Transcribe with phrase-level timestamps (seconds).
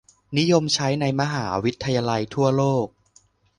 [0.37, 2.87] นิยมใช้ในมหาวิทยาลัยทั่วโลก